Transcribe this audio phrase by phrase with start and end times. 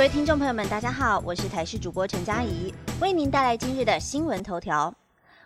[0.00, 2.72] 各位听众朋友们，大家好，我是台视主播陈佳怡，
[3.02, 4.94] 为您带来今日的新闻头条。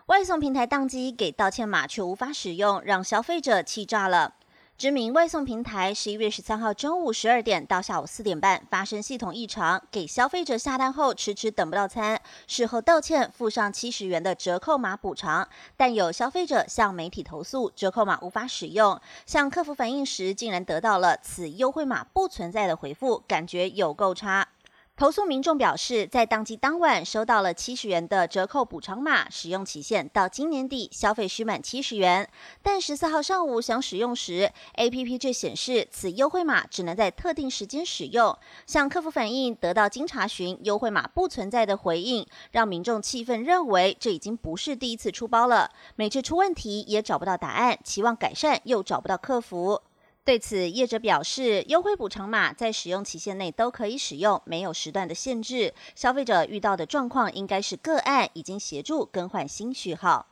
[0.06, 4.34] 外送平台宕机，给道歉码却无法使用，让消费者气炸了。
[4.76, 15.48] 知名外送平台十一月十三号中午十二点到下午四点半发生系统异常，给消费者下单后迟迟等不到餐，事后道歉，附上七十元的折扣码补偿。
[15.76, 24.48] 但有消费者向媒体投诉，折扣码无法使用，向客服反映时，竟然得到了此优惠码不存在的回复，感觉有够差。
[24.96, 32.30] 投诉民众表示，在当机当晚收到了七十元的折扣补偿码，使用期限到今年底，消费需满七十元。
[32.62, 38.38] 但十四号上午想使用时，A P P 却显示此优惠码只能在特定时间使用。
[38.68, 49.82] 向客服反映，得到经查询优惠码不存在的回应，让民众气愤，认为这已经不是第一次出包了，每次出问题也找不到答案，期望改善又找不到客服。
[50.24, 55.74] 对此，业者表示，优惠补偿码在使用期限内都可以使用，没有时段的限制。
[55.94, 60.26] 消费者遇到的状况应该是个案，已经协助更换新序号。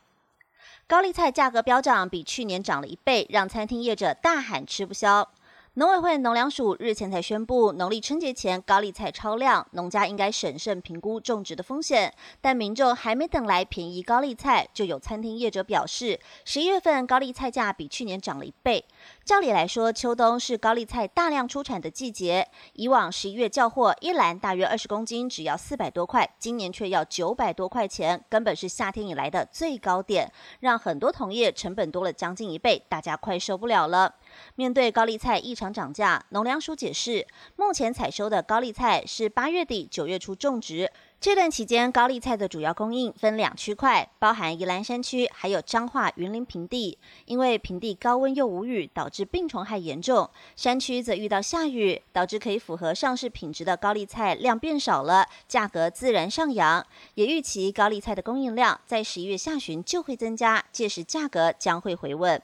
[0.86, 5.30] 高丽菜价格飙涨，比去年涨了一倍，让餐厅业者大喊吃不消。
[5.76, 12.12] 农委会农粮署日前才宣布，农历春节前高丽菜超量，农家应该审慎评估种植的风险。
[12.42, 18.84] 但民众还没等来便宜高丽菜，就有餐厅业者表示，十一月份高丽菜价比去年涨了一倍。
[19.24, 34.14] 照理来说，秋冬是高丽菜大量出产的季节，以往十一月交货一篮大约二十公斤，只要四百多块，今年却要九百多块钱，根本是夏天以来的最高点，让很多同业成本多了将近一倍，大家快受不了了。
[34.54, 40.90] 面对高丽菜异常涨价，农粮署解释，目前采收的高丽菜是八月底九月初种植。
[41.20, 46.98] 这段期间，高丽菜的主要供应分两区块，包含宜兰山区，还有彰化云林平地。
[47.26, 56.84] 因为平地高温又无雨，导致病虫害严重；山区则遇到下雨，导致可以符合上市品质的高丽菜量变少了，价格自然上扬。
[57.14, 62.42] 也预期高丽菜的供应量在十一月下旬就会增加，届时价格将会回稳。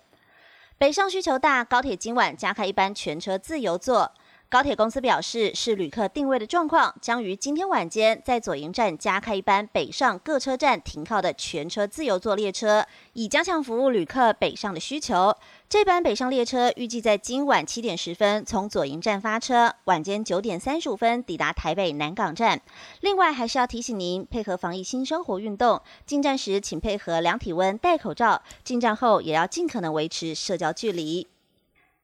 [0.78, 4.12] 北上需求大，高铁今晚加开一班全车自由座。
[4.50, 15.36] 高铁公司表示，是旅客定位的状况，将于今天晚间在左营站加开一班北上各车站停靠的全车自由座列车，以加强服务旅客北上的需求。
[15.68, 22.62] 这班北上列车预计在今晚七点十分从左营站发车，晚间九点三十五分抵达台北南港站。
[23.00, 31.28] 另外，还是要提醒您，配合防疫新生活运动，进站时请配合量体温、戴口罩；进站后也要尽可能维持社交距离。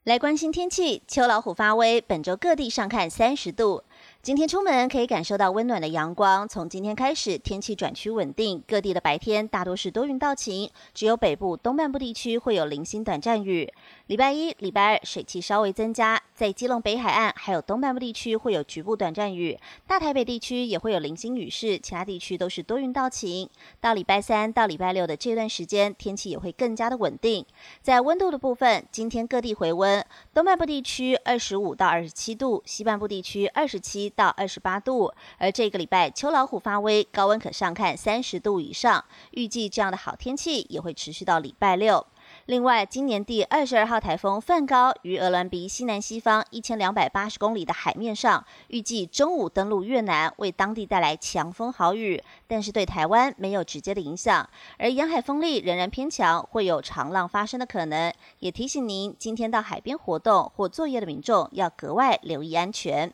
[0.05, 3.83] 来关心天气，秋老虎发威，本周各地上看三十度。
[4.25, 6.49] 今天出门可以感受到温暖的阳光。
[6.49, 13.71] 从今天开始，天气转趋稳定，各地的白天大多是多云到晴，只有北部、东半部地区会有零星短暂雨。
[14.07, 23.47] 礼拜一、礼拜二水汽稍微增加，在基隆北海岸还有东半部地区会有局部短暂雨，大台北地区也会有零星雨势，其他地区都是多云到晴。
[23.79, 27.45] 到礼拜三到礼拜六的这段时间，天气也会更加的稳定。
[27.83, 30.03] 在温度的部分，今天各地回温，
[30.33, 34.14] 东半部地区二十五到二十七度，西半部地区二十七。
[34.15, 39.05] 到二十八度，而这个礼拜秋老虎发威，高温可上看三十度以上。
[39.31, 42.07] 预计这样的好天气也会持续到礼拜六。
[42.47, 54.49] 另外，今年第二十二号台风范高于俄兰比西南西方一千两百八十公里的海面上，预计中午登陆越南，为当地带来强风豪雨，但是对台湾没有直接的影响。
[54.79, 58.11] 而沿海风力仍然偏强，会有长浪发生的可能。
[58.39, 63.13] 也提醒您，今天到海边活动或作业的民众要格外留意安全。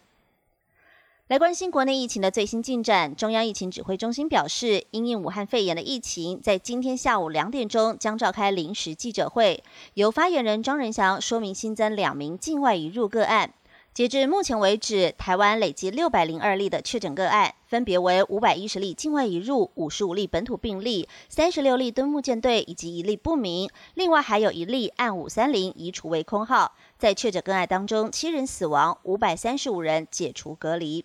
[1.30, 3.14] 来关心国内疫情的最新进展。
[3.14, 9.62] 中央疫情指挥中心表示，因应武汉肺炎的疫情，在今天下午两点钟将召开临时记者会，
[9.94, 13.54] 由发言人庄仁祥说明新增两名境外移入个案。
[13.94, 26.74] 截至目前为止，台湾累计六百零二例的确诊个案，分别为五百一十例境外移入、五十五例本土病例、三十六例敦睦舰队以及一例不明，另外还有一例按五三零移除为空号。
[26.98, 31.04] 在确诊个案当中，七人死亡，五百三十五人解除隔离。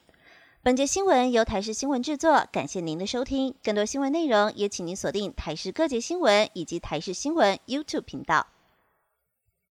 [0.65, 3.53] 本节新闻由台视新闻制作，感谢您的收听。
[3.63, 8.47] 更多新闻内容也请您锁定台视各界新闻以及台视新闻 YouTube 频道。